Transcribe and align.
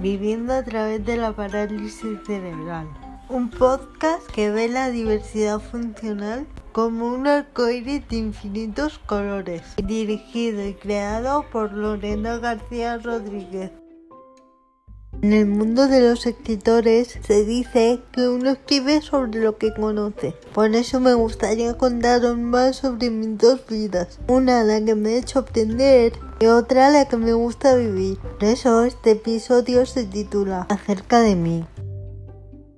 Viviendo 0.00 0.54
a 0.54 0.62
través 0.62 1.04
de 1.04 1.18
la 1.18 1.32
parálisis 1.32 2.20
cerebral. 2.26 2.88
Un 3.28 3.50
podcast 3.50 4.26
que 4.28 4.50
ve 4.50 4.66
la 4.68 4.90
diversidad 4.90 5.60
funcional 5.60 6.46
como 6.72 7.12
un 7.12 7.26
arcoíris 7.26 8.08
de 8.08 8.16
infinitos 8.16 8.98
colores, 9.04 9.62
dirigido 9.84 10.66
y 10.66 10.72
creado 10.72 11.44
por 11.52 11.72
Lorena 11.72 12.38
García 12.38 12.96
Rodríguez. 12.96 13.72
En 15.20 15.34
el 15.34 15.44
mundo 15.44 15.86
de 15.86 16.00
los 16.00 16.24
escritores 16.24 17.18
se 17.22 17.44
dice 17.44 18.00
que 18.12 18.26
uno 18.26 18.52
escribe 18.52 19.02
sobre 19.02 19.40
lo 19.40 19.58
que 19.58 19.74
conoce. 19.74 20.34
Por 20.54 20.74
eso 20.74 20.98
me 20.98 21.12
gustaría 21.12 21.76
contaros 21.76 22.38
más 22.38 22.76
sobre 22.76 23.10
mis 23.10 23.36
dos 23.36 23.66
vidas. 23.68 24.18
Una 24.28 24.64
la 24.64 24.82
que 24.82 24.94
me 24.94 25.10
ha 25.10 25.18
hecho 25.18 25.40
aprender 25.40 26.14
y 26.40 26.46
otra 26.46 26.90
la 26.90 27.04
que 27.04 27.18
me 27.18 27.34
gusta 27.34 27.74
vivir. 27.74 28.18
Por 28.18 28.44
eso 28.44 28.84
este 28.84 29.12
episodio 29.12 29.84
se 29.84 30.04
titula 30.04 30.66
Acerca 30.70 31.20
de 31.20 31.36
mí. 31.36 31.66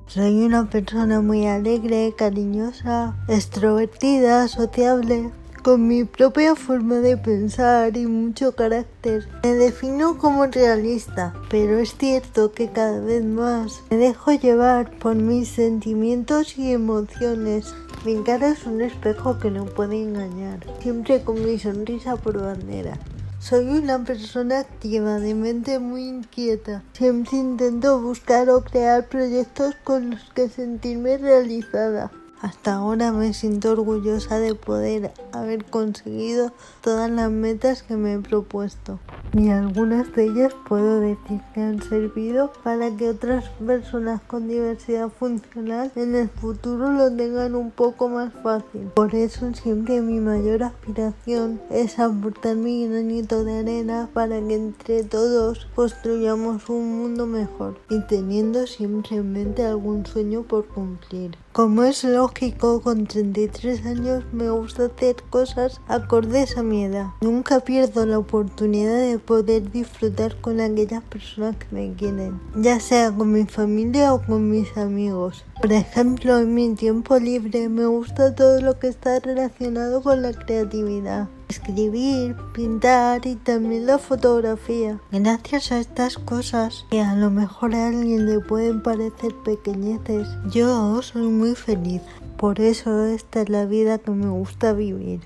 Soy 0.09 0.45
una 0.45 0.69
persona 0.69 1.21
muy 1.21 1.47
alegre, 1.47 2.13
cariñosa, 2.19 3.17
extrovertida, 3.29 4.49
sociable, 4.49 5.31
con 5.63 5.87
mi 5.87 6.03
propia 6.03 6.57
forma 6.57 6.97
de 6.97 7.17
pensar 7.17 7.97
y 7.97 8.07
mucho 8.07 8.57
carácter. 8.57 9.29
Me 9.45 9.55
defino 9.55 10.19
como 10.19 10.47
realista, 10.47 11.33
pero 11.49 11.79
es 11.79 11.97
cierto 11.97 12.51
que 12.51 12.69
cada 12.69 12.99
vez 12.99 13.25
más 13.25 13.81
me 13.91 13.97
dejo 13.97 14.33
llevar 14.33 14.91
por 14.99 15.15
mis 15.15 15.49
sentimientos 15.49 16.59
y 16.59 16.73
emociones. 16.73 17.73
Mi 18.05 18.17
cara 18.25 18.49
es 18.49 18.67
un 18.67 18.81
espejo 18.81 19.39
que 19.39 19.53
no 19.53 19.67
puede 19.67 20.03
engañar, 20.03 20.67
siempre 20.81 21.23
con 21.23 21.45
mi 21.45 21.61
sonrisa 21.61 22.17
por 22.17 22.43
bandera. 22.43 22.99
Soy 23.43 23.67
una 23.71 24.05
persona 24.05 24.61
activa, 24.61 25.19
de 25.19 25.35
mente 25.35 25.81
muy 25.81 26.05
inquieta. 26.05 26.85
Siempre 26.93 27.39
intento 27.39 28.01
buscar 28.01 28.49
o 28.49 28.63
crear 28.63 29.09
proyectos 29.09 29.75
con 29.83 30.11
los 30.11 30.31
que 30.33 30.49
sentirme 30.49 31.19
realizada. 31.19 32.13
Hasta 32.43 32.75
ahora 32.75 33.13
me 33.13 33.33
siento 33.35 33.71
orgullosa 33.71 34.41
de 34.41 34.57
poder 34.57 35.13
haber 35.31 35.65
conseguido 35.65 36.51
todas 36.81 37.09
las 37.09 37.31
metas 37.31 37.85
que 37.85 37.95
me 37.95 38.15
he 38.15 38.19
propuesto. 38.19 38.99
Y 39.33 39.51
algunas 39.51 40.13
de 40.13 40.25
ellas 40.25 40.53
puedo 40.69 40.99
decir 40.99 41.41
que 41.55 41.61
han 41.61 41.81
servido 41.81 42.53
para 42.65 42.91
que 42.97 43.11
otras 43.11 43.49
personas 43.65 44.21
con 44.23 44.49
diversidad 44.49 45.09
funcional 45.09 45.93
en 45.95 46.17
el 46.17 46.29
futuro 46.29 46.91
lo 46.91 47.15
tengan 47.15 47.55
un 47.55 47.71
poco 47.71 48.09
más 48.09 48.33
fácil. 48.43 48.89
Por 48.93 49.15
eso 49.15 49.55
siempre 49.55 50.01
mi 50.01 50.19
mayor 50.19 50.65
aspiración 50.65 51.61
es 51.71 52.01
aportar 52.01 52.57
mi 52.57 52.89
granito 52.89 53.45
de 53.45 53.61
arena 53.61 54.11
para 54.13 54.41
que 54.41 54.55
entre 54.55 55.05
todos 55.05 55.69
construyamos 55.77 56.69
un 56.69 56.99
mundo 56.99 57.29
mejor 57.29 57.79
y 57.89 58.01
teniendo 58.09 58.67
siempre 58.67 59.19
en 59.19 59.33
mente 59.33 59.65
algún 59.65 60.05
sueño 60.05 60.43
por 60.43 60.67
cumplir. 60.67 61.37
Como 61.53 61.83
es 61.83 62.03
lógico, 62.03 62.81
con 62.81 63.07
33 63.07 63.85
años 63.85 64.25
me 64.33 64.49
gusta 64.49 64.87
hacer 64.87 65.17
cosas 65.29 65.83
acordes 65.87 66.57
a 66.57 66.63
mi 66.63 66.85
edad. 66.85 67.09
Nunca 67.21 67.61
pierdo 67.61 68.07
la 68.07 68.19
oportunidad 68.19 68.99
de 68.99 69.19
poder 69.19 69.71
disfrutar 69.71 70.41
con 70.41 70.61
aquellas 70.61 71.03
personas 71.05 71.57
que 71.57 71.67
me 71.71 71.93
quieren, 71.93 72.41
ya 72.57 72.81
sea 72.81 73.13
con 73.13 73.33
mi 73.33 73.45
familia 73.45 74.15
o 74.15 74.23
con 74.23 74.51
mis 74.51 74.75
amigos. 74.79 75.45
Por 75.61 75.75
ejemplo, 75.75 76.39
en 76.39 76.55
mi 76.55 76.75
tiempo 76.75 77.19
libre 77.19 77.69
me 77.69 77.85
gusta 77.85 78.35
todo 78.35 78.63
lo 78.63 78.79
que 78.79 78.89
está 78.89 79.21
relacionado 79.21 80.03
con 80.03 80.23
la 80.23 80.33
creatividad 80.33 81.29
escribir, 81.53 82.35
pintar 82.55 83.27
y 83.27 83.37
también 83.37 83.87
la 83.87 83.99
fotografía. 83.99 84.99
Gracias 85.11 85.71
a 85.71 85.79
estas 85.79 86.19
cosas 86.19 86.87
que 86.91 87.01
a 87.01 87.15
lo 87.15 87.31
mejor 87.31 87.75
a 87.75 87.89
alguien 87.89 88.27
le 88.27 88.41
pueden 88.41 88.83
parecer 88.83 89.35
pequeñeces, 89.45 90.27
yo 90.51 91.03
soy 91.03 91.29
muy 91.29 91.55
feliz. 91.55 92.03
Por 92.37 92.61
eso 92.61 93.05
esta 93.05 93.43
es 93.43 93.49
la 93.49 93.67
vida 93.67 93.99
que 93.99 94.11
me 94.11 94.29
gusta 94.29 94.73
vivir. 94.73 95.21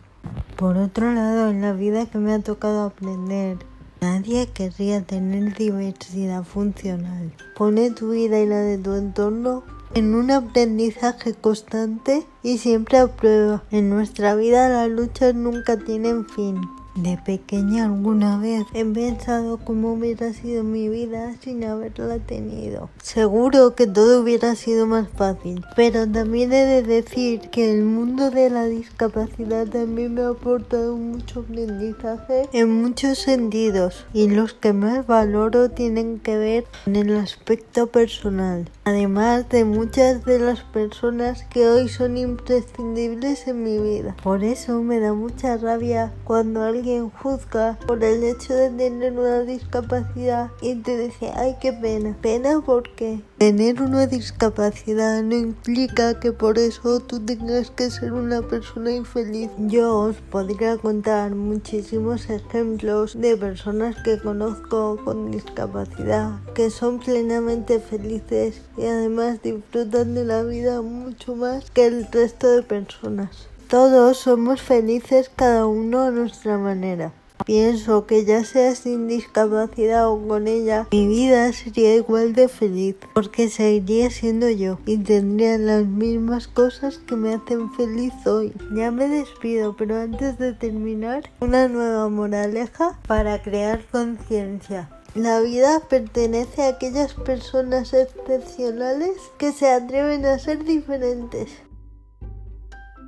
Por 0.56 0.76
otro 0.76 1.12
lado, 1.12 1.50
en 1.50 1.60
la 1.62 1.72
vida 1.72 2.06
que 2.06 2.19
me 2.19 2.34
ha 2.34 2.41
tocado 2.41 2.82
aprender, 2.82 3.58
Nadie 4.03 4.47
querría 4.48 5.03
tener 5.03 5.56
diversidad 5.56 6.44
funcional. 6.44 7.32
Pone 7.56 7.91
tu 7.91 8.10
vida 8.10 8.38
y 8.38 8.47
la 8.47 8.58
de 8.58 8.76
tu 8.76 8.93
entorno 8.93 9.64
en 9.94 10.14
un 10.14 10.30
aprendizaje 10.30 11.34
constante 11.34 12.26
y 12.42 12.58
siempre 12.58 12.98
a 12.98 13.08
prueba. 13.08 13.62
En 13.70 13.91
nuestra 13.91 14.34
vida 14.34 14.69
las 14.69 14.88
luchas 14.88 15.34
nunca 15.34 15.76
tienen 15.76 16.26
fin. 16.26 16.60
De 16.96 17.18
pequeña 17.18 17.84
alguna 17.84 18.38
vez 18.38 18.64
he 18.72 18.82
pensado 18.82 19.58
cómo 19.58 19.92
hubiera 19.92 20.32
sido 20.32 20.64
mi 20.64 20.88
vida 20.88 21.34
sin 21.42 21.62
haberla 21.62 22.18
tenido. 22.20 22.88
Seguro 23.02 23.74
que 23.74 23.86
todo 23.86 24.22
hubiera 24.22 24.54
sido 24.54 24.86
más 24.86 25.06
fácil, 25.10 25.62
pero 25.76 26.10
también 26.10 26.54
he 26.54 26.64
de 26.64 26.82
decir 26.82 27.50
que 27.50 27.70
el 27.70 27.82
mundo 27.82 28.30
de 28.30 28.48
la 28.48 28.64
discapacidad 28.64 29.66
también 29.66 30.14
me 30.14 30.22
ha 30.22 30.28
aportado 30.30 30.96
mucho 30.96 31.40
aprendizaje 31.40 32.48
en 32.54 32.82
muchos 32.82 33.18
sentidos 33.18 34.06
y 34.14 34.30
los 34.30 34.54
que 34.54 34.72
más 34.72 35.06
valoro 35.06 35.68
tienen 35.70 36.18
que 36.18 36.38
ver 36.38 36.64
con 36.86 36.96
el 36.96 37.14
aspecto 37.18 37.88
personal, 37.88 38.70
además 38.84 39.50
de 39.50 39.66
muchas 39.66 40.24
de 40.24 40.38
las 40.38 40.62
personas 40.62 41.44
que 41.50 41.68
hoy 41.68 41.90
son 41.90 42.16
imprescindibles 42.16 43.46
en 43.48 43.62
mi 43.62 43.78
vida. 43.78 44.16
Por 44.22 44.44
eso 44.44 44.80
me 44.80 44.98
da 44.98 45.12
mucha 45.12 45.58
rabia 45.58 46.14
cuando 46.24 46.62
alguien 46.62 46.85
juzga 47.22 47.78
por 47.86 48.02
el 48.02 48.22
hecho 48.22 48.54
de 48.54 48.70
tener 48.70 49.12
una 49.12 49.41
discapacidad 49.41 50.50
y 50.60 50.76
te 50.76 50.97
dice, 50.97 51.32
ay, 51.34 51.56
qué 51.60 51.72
pena. 51.72 52.16
Pena 52.20 52.60
porque 52.64 53.20
tener 53.38 53.82
una 53.82 54.06
discapacidad 54.06 55.22
no 55.22 55.36
implica 55.36 56.20
que 56.20 56.32
por 56.32 56.58
eso 56.58 57.00
tú 57.00 57.20
tengas 57.20 57.70
que 57.70 57.91
ser 57.91 58.12
una 58.12 58.42
persona 58.42 58.92
infeliz. 58.92 59.50
Yo 59.58 59.96
os 59.98 60.16
podría 60.16 60.76
contar 60.76 61.34
muchísimos 61.34 62.30
ejemplos 62.30 63.20
de 63.20 63.36
personas 63.36 63.96
que 64.02 64.19
conozco 64.19 64.98
con 65.04 65.30
discapacidad 65.30 66.41
que 66.54 66.70
son 66.70 67.00
plenamente 67.00 67.80
felices 67.80 68.62
y 68.76 68.86
además 68.86 69.42
disfrutan 69.42 70.14
de 70.14 70.25
la 70.25 70.42
vida 70.42 70.82
mucho 70.82 71.34
más 71.34 71.70
que 71.70 71.86
el 71.86 72.06
resto 72.10 72.50
de 72.50 72.62
personas. 72.62 73.48
Todos 73.69 74.19
somos 74.19 74.62
felices 74.62 75.28
cada 75.34 75.66
uno 75.66 76.03
a 76.03 76.12
nuestra 76.12 76.56
manera. 76.56 77.12
Pienso 77.44 78.06
que 78.06 78.25
ya 78.25 78.44
sea 78.44 78.77
sin 78.77 79.09
discapacidad 79.09 80.09
o 80.09 80.25
con 80.28 80.47
ella, 80.47 80.87
mi 80.93 81.09
vida 81.09 81.53
sería 81.53 81.97
igual 81.97 82.32
de 82.32 82.47
feliz, 82.47 82.94
porque 83.12 83.49
seguiría 83.49 84.09
siendo 84.10 84.49
yo 84.50 84.78
y 84.87 84.99
tendría 84.99 85.59
las 85.59 85.84
mismas 85.84 86.47
cosas 86.47 86.99
que 86.99 87.16
me 87.16 87.34
hacen 87.34 87.72
feliz 87.72 88.12
hoy. 88.25 88.53
Ya 88.72 88.93
me 88.93 89.09
despido, 89.09 89.76
pero 89.76 90.00
antes 90.00 90.38
de 90.38 90.53
terminar, 90.53 91.28
una 91.41 91.66
nueva 91.66 92.09
moraleja 92.09 93.00
para 93.09 93.43
crear 93.43 93.84
conciencia. 93.91 94.88
La 95.16 95.41
vida 95.41 95.81
pertenece 95.88 96.62
a 96.62 96.69
aquellas 96.69 97.15
personas 97.15 97.94
excepcionales 97.94 99.16
que 99.38 99.50
se 99.50 99.71
atreven 99.71 100.25
a 100.25 100.38
ser 100.38 100.62
diferentes. 100.62 101.49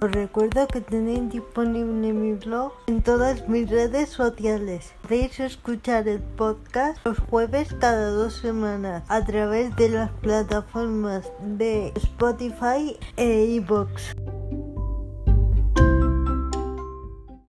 Os 0.01 0.13
recuerdo 0.13 0.69
que 0.69 0.81
tenéis 0.81 1.29
disponible 1.29 2.13
mi 2.13 2.33
blog 2.35 2.71
en 2.87 3.03
todas 3.03 3.49
mis 3.49 3.69
redes 3.69 4.11
sociales. 4.11 4.93
Podéis 5.03 5.41
escuchar 5.41 6.07
el 6.07 6.21
podcast 6.21 7.05
los 7.05 7.19
jueves 7.19 7.75
cada 7.81 8.11
dos 8.11 8.35
semanas 8.35 9.03
a 9.09 9.25
través 9.25 9.75
de 9.75 9.89
las 9.89 10.11
plataformas 10.21 11.29
de 11.41 11.93
Spotify 11.97 12.97
e 13.17 13.47
iVoox. 13.57 14.15